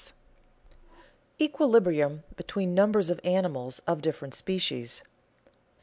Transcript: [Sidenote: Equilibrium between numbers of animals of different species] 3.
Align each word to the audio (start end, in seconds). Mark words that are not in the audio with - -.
[Sidenote: 1.37 1.41
Equilibrium 1.41 2.23
between 2.35 2.73
numbers 2.73 3.11
of 3.11 3.21
animals 3.23 3.77
of 3.85 4.01
different 4.01 4.33
species] 4.33 5.01
3. 5.05 5.07